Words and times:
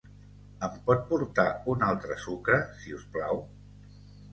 Em 0.67 0.79
pot 0.87 1.03
portar 1.11 1.45
un 1.75 1.87
altre 1.89 2.19
sucre, 2.25 2.59
si 2.83 2.99
us 2.99 3.07
plau? 3.15 3.47